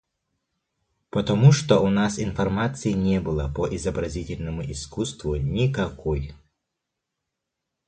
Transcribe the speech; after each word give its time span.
Потому 1.11 1.51
что 1.51 1.79
у 1.83 1.91
нас 1.91 2.17
информации 2.17 2.93
не 2.93 3.21
было 3.21 3.53
по 3.53 3.67
изобразительному 3.67 4.63
искусству 4.63 5.35
никакой. 5.35 6.33